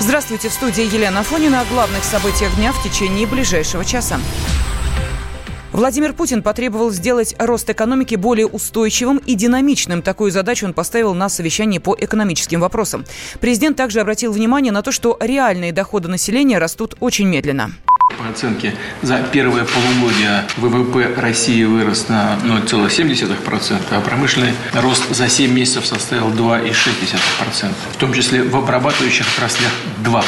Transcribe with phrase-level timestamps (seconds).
[0.00, 4.20] Здравствуйте, в студии Елена Фонина о главных событиях дня в течение ближайшего часа.
[5.72, 10.02] Владимир Путин потребовал сделать рост экономики более устойчивым и динамичным.
[10.02, 13.04] Такую задачу он поставил на совещании по экономическим вопросам.
[13.40, 17.72] Президент также обратил внимание на то, что реальные доходы населения растут очень медленно.
[18.28, 25.50] По оценке, за первое полугодие ВВП России вырос на 0,7%, а промышленный рост за 7
[25.50, 29.72] месяцев составил 2,6%, в том числе в обрабатывающих отраслях
[30.04, 30.24] 2%.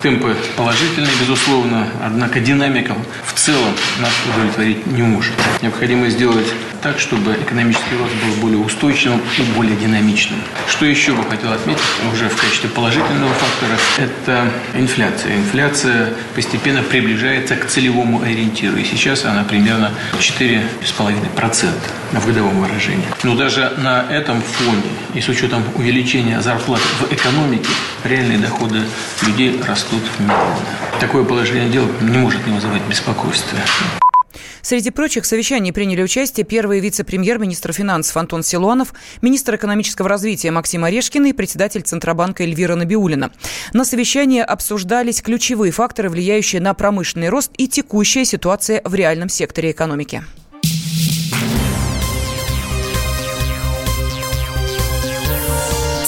[0.00, 2.94] Темпы положительные, безусловно, однако динамика
[3.26, 5.32] в целом нас удовлетворить не может.
[5.60, 6.46] Необходимо сделать
[6.82, 10.38] так, чтобы экономический рост был более устойчивым и более динамичным.
[10.68, 11.82] Что еще бы хотел отметить
[12.12, 15.34] уже в качестве положительного фактора, это инфляция.
[15.36, 18.76] Инфляция постепенно приближается к целевому ориентиру.
[18.76, 21.72] И сейчас она примерно 4,5%
[22.12, 23.06] в годовом выражении.
[23.22, 24.82] Но даже на этом фоне
[25.14, 27.70] и с учетом увеличения зарплат в экономике,
[28.04, 28.80] реальные доходы
[29.26, 30.56] людей растут медленно.
[31.00, 33.58] Такое положение дел не может не вызывать беспокойства.
[34.64, 40.84] Среди прочих в совещании приняли участие первый вице-премьер-министр финансов Антон Силуанов, министр экономического развития Максим
[40.84, 43.30] Орешкин и председатель Центробанка Эльвира Набиулина.
[43.74, 49.70] На совещании обсуждались ключевые факторы, влияющие на промышленный рост и текущая ситуация в реальном секторе
[49.70, 50.24] экономики.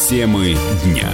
[0.09, 1.13] Темы дня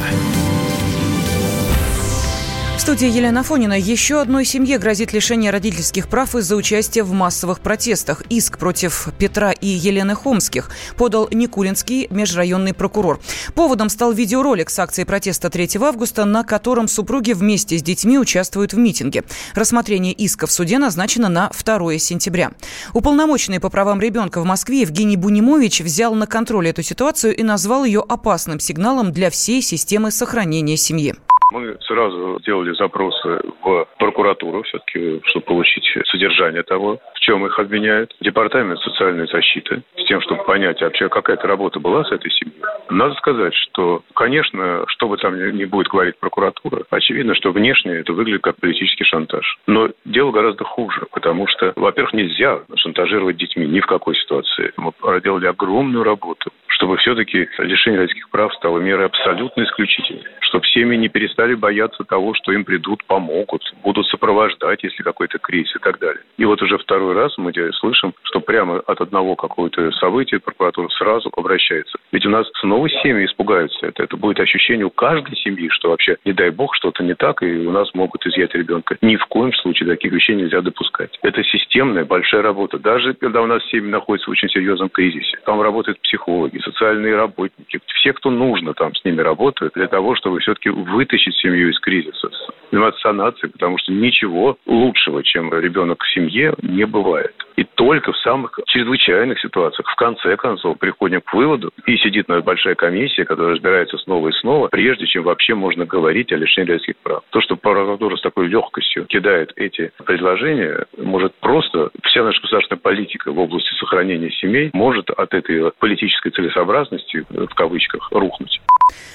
[2.82, 3.78] студии Елена Фонина.
[3.78, 8.24] Еще одной семье грозит лишение родительских прав из-за участия в массовых протестах.
[8.28, 13.20] Иск против Петра и Елены Хомских подал Никулинский межрайонный прокурор.
[13.54, 18.72] Поводом стал видеоролик с акцией протеста 3 августа, на котором супруги вместе с детьми участвуют
[18.72, 19.22] в митинге.
[19.54, 22.50] Рассмотрение иска в суде назначено на 2 сентября.
[22.94, 27.84] Уполномоченный по правам ребенка в Москве Евгений Бунимович взял на контроль эту ситуацию и назвал
[27.84, 31.14] ее опасным сигналом для всей системы сохранения семьи.
[31.52, 38.16] Мы сразу сделали запросы в прокуратуру, все-таки, чтобы получить содержание того, в чем их обвиняют.
[38.20, 42.56] Департамент социальной защиты, с тем, чтобы понять вообще, какая-то работа была с этой семьей.
[42.88, 48.14] Надо сказать, что, конечно, что бы там ни будет говорить прокуратура, очевидно, что внешне это
[48.14, 49.58] выглядит как политический шантаж.
[49.66, 54.72] Но дело гораздо хуже, потому что, во-первых, нельзя шантажировать детьми ни в какой ситуации.
[54.78, 56.50] Мы проделали огромную работу
[56.82, 60.24] чтобы все-таки лишение родительских прав стало мерой абсолютно исключительной.
[60.40, 65.74] Чтобы семьи не перестали бояться того, что им придут, помогут, будут сопровождать, если какой-то кризис
[65.76, 66.22] и так далее.
[66.36, 71.30] И вот уже второй раз мы слышим, что прямо от одного какого-то события прокуратура сразу
[71.36, 71.98] обращается.
[72.12, 73.86] Ведь у нас снова семьи испугаются.
[73.86, 77.42] Это, это будет ощущение у каждой семьи, что вообще, не дай бог, что-то не так,
[77.42, 78.96] и у нас могут изъять ребенка.
[79.02, 81.18] Ни в коем случае таких вещей нельзя допускать.
[81.22, 82.78] Это системная большая работа.
[82.78, 87.80] Даже когда у нас семьи находятся в очень серьезном кризисе, там работают психологи, социальные работники,
[87.86, 92.30] все, кто нужно там с ними работают для того, чтобы все-таки вытащить семью из кризиса,
[92.70, 97.34] заниматься санацией, потому что ничего лучшего, чем ребенок в семье, не бывает.
[97.56, 102.40] И только в самых чрезвычайных ситуациях, в конце концов, приходим к выводу, и сидит на
[102.40, 106.96] большая комиссия, которая разбирается снова и снова, прежде чем вообще можно говорить о лишении родительских
[107.02, 107.22] прав.
[107.30, 113.32] То, что прокуратура с такой легкостью кидает эти предложения, может просто вся наша государственная политика
[113.32, 118.60] в области сохранения семей может от этой политической целесообразности, в кавычках, рухнуть.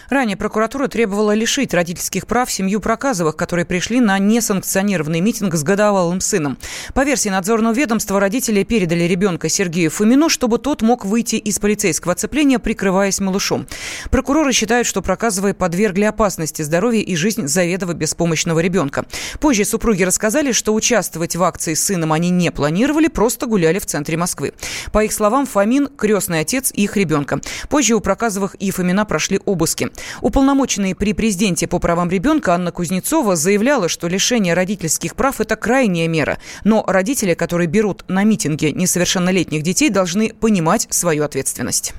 [0.10, 6.22] Ранее прокуратура требовала лишить родительских прав семью Проказовых, которые пришли на несанкционированный митинг с годовалым
[6.22, 6.58] сыном.
[6.94, 12.14] По версии надзорного ведомства, родители передали ребенка Сергею Фомину, чтобы тот мог выйти из полицейского
[12.14, 13.68] оцепления, прикрываясь малышом.
[14.12, 19.06] Прокуроры считают, что Проказовые подвергли опасности здоровья и жизнь заведомо беспомощного ребенка.
[19.40, 23.86] Позже супруги рассказали, что участвовать в акции с сыном они не планировали, просто гуляли в
[23.86, 24.54] центре Москвы.
[24.92, 27.40] По их словам, Фомин– крестный отец их ребенка.
[27.70, 29.90] Позже у Проказовых и Фомина прошли обыски.
[30.22, 36.08] Уполномоченный при президенте по правам ребенка Анна Кузнецова заявляла, что лишение родительских прав– это крайняя
[36.08, 36.38] мера.
[36.64, 41.94] Но родители, которые берут на митинге несовершеннолетних детей, должны понимать свою ответственность.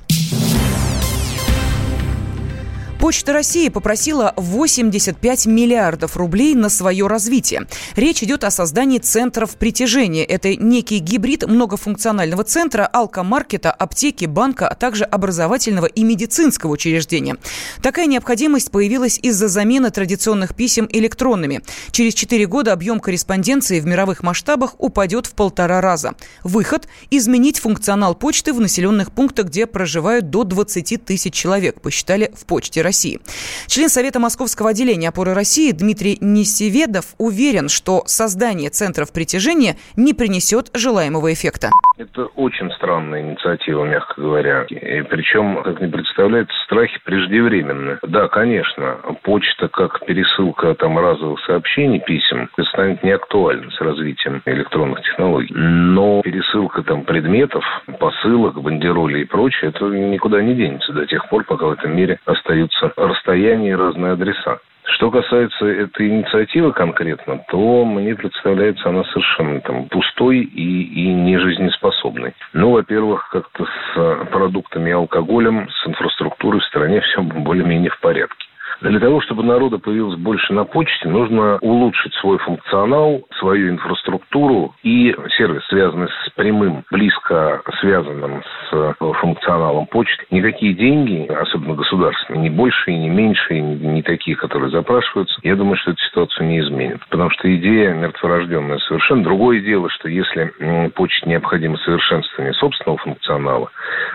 [2.99, 7.65] Почта России попросила 85 миллиардов рублей на свое развитие.
[7.95, 10.25] Речь идет о создании центров притяжения.
[10.25, 17.37] Это некий гибрид многофункционального центра, алкомаркета, аптеки, банка, а также образовательного и медицинского учреждения.
[17.81, 21.61] Такая необходимость появилась из-за замены традиционных писем электронными.
[21.91, 26.15] Через 4 года объем корреспонденции в мировых масштабах упадет в полтора раза.
[26.43, 32.45] Выход– изменить функционал почты в населенных пунктах, где проживают до 20 тысяч человек, посчитали в
[32.45, 32.88] Почте России.
[32.89, 33.19] России.
[33.67, 40.71] Член Совета Московского отделения «Опоры России» Дмитрий Несеведов уверен, что создание центров притяжения не принесет
[40.73, 41.69] желаемого эффекта.
[41.99, 44.63] Это очень странная инициатива, мягко говоря.
[44.69, 47.99] И причем, как мне представляется, страхи преждевременны.
[48.01, 55.53] Да, конечно, почта как пересылка там разовых сообщений, писем, станет неактуальна с развитием электронных технологий.
[55.53, 57.63] Но пересылка там предметов,
[57.99, 62.19] посылок, бандеролей и прочее, это никуда не денется до тех пор, пока в этом мире
[62.25, 64.59] остаются расстояния и разные адреса.
[64.95, 72.33] Что касается этой инициативы конкретно, то мне представляется она совершенно там пустой и, и нежизнеспособной.
[72.53, 78.48] Ну, во-первых, как-то с продуктами и алкоголем, с инфраструктурой в стране все более-менее в порядке.
[78.81, 85.13] Для того, чтобы народа появилось больше на почте, нужно улучшить свой функционал, свою инфраструктуру и
[85.37, 90.25] сервис, связанный с прямым, близко связанным с э, функционалом почты.
[90.31, 95.55] Никакие деньги, особенно государственные, не больше и не меньше, и не такие, которые запрашиваются, я
[95.55, 96.99] думаю, что эту ситуацию не изменит.
[97.09, 99.23] Потому что идея мертворожденная совершенно.
[99.23, 100.53] Другое дело, что если
[100.95, 103.69] почте необходимо совершенствование собственного функционала,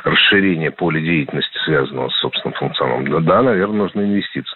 [0.05, 4.54] расширение поля деятельности, связанного с собственным функционалом, да, наверное, нужны инвестиции.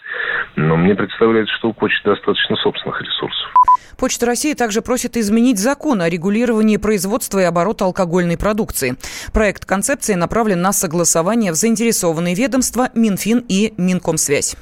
[0.57, 3.49] Но мне представляется, что у почты достаточно собственных ресурсов.
[3.97, 8.97] Почта России также просит изменить закон о регулировании производства и оборота алкогольной продукции.
[9.33, 14.57] Проект концепции направлен на согласование в заинтересованные ведомства Минфин и Минкомсвязь.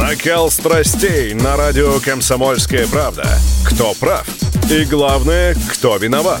[0.00, 3.24] Накал страстей на радио «Комсомольская правда».
[3.66, 4.26] Кто прав?
[4.70, 6.40] И главное, кто виноват?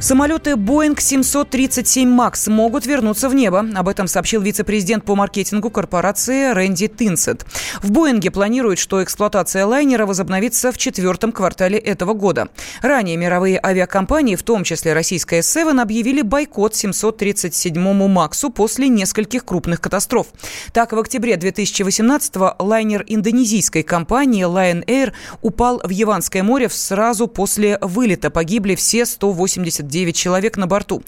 [0.00, 3.66] Самолеты Boeing 737 MAX могут вернуться в небо.
[3.74, 7.44] Об этом сообщил вице-президент по маркетингу корпорации Рэнди Тинсет.
[7.82, 12.48] В Боинге планируют, что эксплуатация лайнера возобновится в четвертом квартале этого года.
[12.80, 19.82] Ранее мировые авиакомпании, в том числе российская Seven, объявили бойкот 737-му МАКСу после нескольких крупных
[19.82, 20.28] катастроф.
[20.72, 25.12] Так, в октябре 2018-го лайнер индонезийской компании Lion Air
[25.42, 28.30] упал в Яванское море сразу после вылета.
[28.30, 31.02] Погибли все 180 9 человек на борту.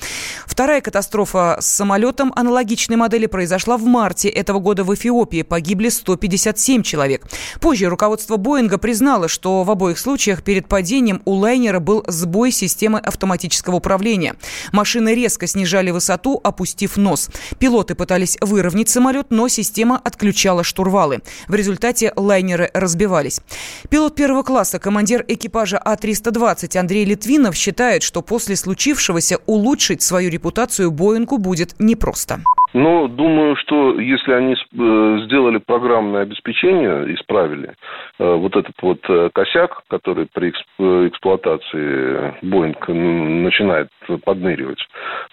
[0.46, 5.42] Вторая катастрофа с самолетом аналогичной модели произошла в марте этого года в Эфиопии.
[5.42, 7.26] Погибли 157 человек.
[7.60, 12.98] Позже руководство Боинга признало, что в обоих случаях перед падением у лайнера был сбой системы
[12.98, 14.34] автоматического управления.
[14.72, 17.30] Машины резко снижали высоту, опустив нос.
[17.58, 21.20] Пилоты пытались выровнять самолет, но система отключала штурвалы.
[21.48, 23.40] В результате лайнеры разбивались.
[23.88, 30.30] Пилот первого класса, командир экипажа А-320 Андрей Литвинов считает, что после случая случившегося улучшить свою
[30.30, 32.36] репутацию Боингу будет непросто.
[32.74, 37.74] Но думаю, что если они э, сделали программное обеспечение, исправили
[38.18, 43.88] э, вот этот вот э, косяк, который при эксплуатации Боинг начинает
[44.24, 44.78] подныривать,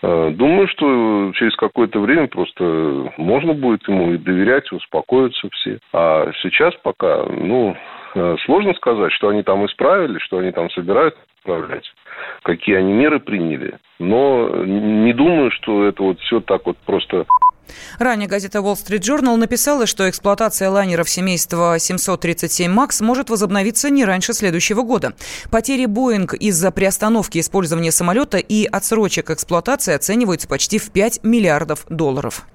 [0.01, 5.79] думаю, что через какое-то время просто можно будет ему и доверять, успокоиться все.
[5.93, 7.75] А сейчас пока, ну,
[8.45, 11.85] сложно сказать, что они там исправили, что они там собираются исправлять,
[12.43, 13.77] какие они меры приняли.
[13.99, 17.25] Но не думаю, что это вот все так вот просто
[17.99, 24.05] Ранее газета Wall Street Journal написала, что эксплуатация лайнеров семейства 737 MAX может возобновиться не
[24.05, 25.13] раньше следующего года.
[25.51, 32.45] Потери Боинг из-за приостановки использования самолета и отсрочек эксплуатации оцениваются почти в 5 миллиардов долларов.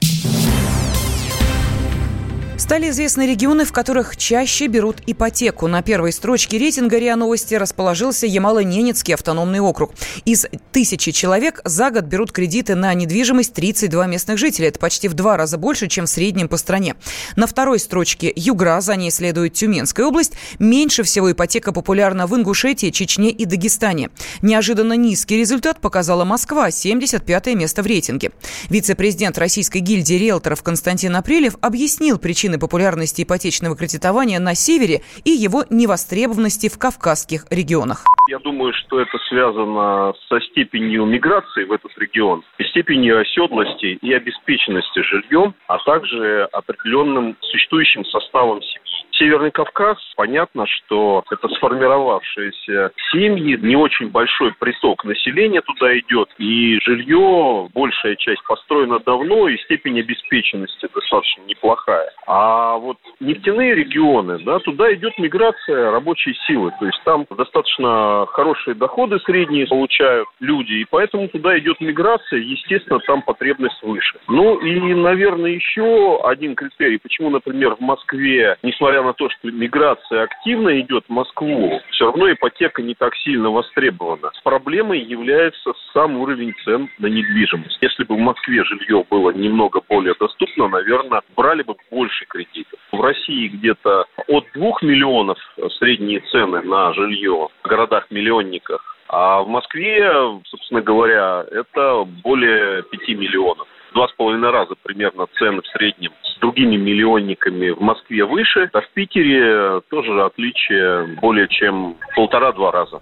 [2.64, 5.68] Стали известны регионы, в которых чаще берут ипотеку.
[5.68, 9.92] На первой строчке рейтинга РИА Новости расположился Ямало-Ненецкий автономный округ.
[10.24, 14.68] Из тысячи человек за год берут кредиты на недвижимость 32 местных жителей.
[14.68, 16.96] Это почти в два раза больше, чем в среднем по стране.
[17.36, 20.32] На второй строчке Югра, за ней следует Тюменская область.
[20.58, 24.08] Меньше всего ипотека популярна в Ингушетии, Чечне и Дагестане.
[24.40, 28.30] Неожиданно низкий результат показала Москва, 75 место в рейтинге.
[28.70, 35.30] Вице-президент Российской гильдии риэлторов Константин Апрелев объяснил причины причины популярности ипотечного кредитования на севере и
[35.30, 38.04] его невостребованности в кавказских регионах.
[38.28, 45.02] Я думаю, что это связано со степенью миграции в этот регион, степенью оседлости и обеспеченности
[45.02, 53.76] жильем, а также определенным существующим составом семьи Северный Кавказ, понятно, что это сформировавшиеся семьи, не
[53.76, 60.88] очень большой приток населения туда идет, и жилье, большая часть построена давно, и степень обеспеченности
[60.92, 62.10] достаточно неплохая.
[62.26, 68.74] А вот нефтяные регионы, да, туда идет миграция рабочей силы, то есть там достаточно хорошие
[68.74, 74.18] доходы средние получают люди, и поэтому туда идет миграция, естественно, там потребность выше.
[74.26, 80.22] Ну и, наверное, еще один критерий, почему, например, в Москве, несмотря на то, что миграция
[80.22, 84.30] активно идет в Москву, все равно ипотека не так сильно востребована.
[84.42, 87.78] Проблемой является сам уровень цен на недвижимость.
[87.80, 92.78] Если бы в Москве жилье было немного более доступно, наверное, брали бы больше кредитов.
[92.92, 95.38] В России где-то от 2 миллионов
[95.78, 100.10] средние цены на жилье в городах-миллионниках, а в Москве,
[100.46, 106.38] собственно говоря, это более 5 миллионов два с половиной раза примерно цены в среднем с
[106.40, 113.00] другими миллионниками в Москве выше, а в Питере тоже отличие более чем полтора-два раза.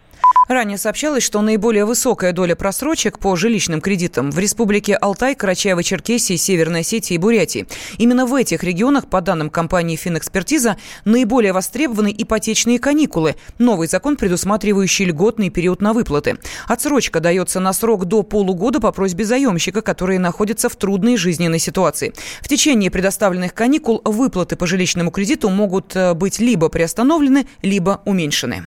[0.53, 6.81] Ранее сообщалось, что наиболее высокая доля просрочек по жилищным кредитам в республике Алтай, Карачаево-Черкесии, Северной
[6.81, 7.67] Осетии и Бурятии.
[7.97, 15.07] Именно в этих регионах, по данным компании «Финэкспертиза», наиболее востребованы ипотечные каникулы, новый закон, предусматривающий
[15.07, 16.37] льготный период на выплаты.
[16.69, 22.13] Отсрочка дается на срок до полугода по просьбе заемщика, которые находятся в трудной жизненной ситуации.
[22.43, 28.67] В течение предоставленных каникул выплаты по жилищному кредиту могут э, быть либо приостановлены, либо уменьшены.